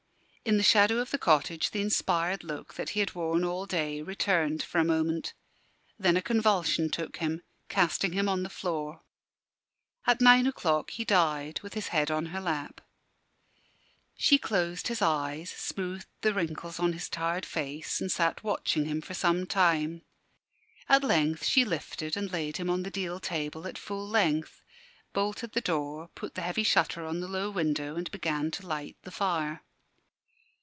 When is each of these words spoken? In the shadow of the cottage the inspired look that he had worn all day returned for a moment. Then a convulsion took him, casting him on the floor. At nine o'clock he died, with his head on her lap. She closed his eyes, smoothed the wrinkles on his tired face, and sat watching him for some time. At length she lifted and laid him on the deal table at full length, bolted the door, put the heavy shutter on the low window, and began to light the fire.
In 0.43 0.57
the 0.57 0.63
shadow 0.63 0.97
of 0.97 1.11
the 1.11 1.19
cottage 1.19 1.69
the 1.69 1.81
inspired 1.83 2.43
look 2.43 2.73
that 2.73 2.89
he 2.89 2.99
had 2.99 3.13
worn 3.13 3.43
all 3.45 3.67
day 3.67 4.01
returned 4.01 4.63
for 4.63 4.79
a 4.79 4.83
moment. 4.83 5.35
Then 5.99 6.17
a 6.17 6.21
convulsion 6.21 6.89
took 6.89 7.17
him, 7.17 7.43
casting 7.69 8.13
him 8.13 8.27
on 8.27 8.41
the 8.41 8.49
floor. 8.49 9.03
At 10.07 10.19
nine 10.19 10.47
o'clock 10.47 10.89
he 10.89 11.05
died, 11.05 11.59
with 11.61 11.75
his 11.75 11.89
head 11.89 12.09
on 12.09 12.25
her 12.33 12.41
lap. 12.41 12.81
She 14.17 14.39
closed 14.39 14.87
his 14.87 14.99
eyes, 14.99 15.51
smoothed 15.51 16.07
the 16.21 16.33
wrinkles 16.33 16.79
on 16.79 16.93
his 16.93 17.07
tired 17.07 17.45
face, 17.45 18.01
and 18.01 18.11
sat 18.11 18.43
watching 18.43 18.85
him 18.85 18.99
for 18.99 19.13
some 19.13 19.45
time. 19.45 20.01
At 20.89 21.03
length 21.03 21.45
she 21.45 21.63
lifted 21.63 22.17
and 22.17 22.31
laid 22.33 22.57
him 22.57 22.69
on 22.69 22.81
the 22.81 22.91
deal 22.91 23.19
table 23.19 23.67
at 23.67 23.77
full 23.77 24.07
length, 24.07 24.63
bolted 25.13 25.51
the 25.51 25.61
door, 25.61 26.09
put 26.15 26.33
the 26.33 26.41
heavy 26.41 26.63
shutter 26.63 27.05
on 27.05 27.19
the 27.19 27.27
low 27.29 27.51
window, 27.51 27.95
and 27.95 28.09
began 28.09 28.49
to 28.49 28.65
light 28.65 28.97
the 29.03 29.11
fire. 29.11 29.61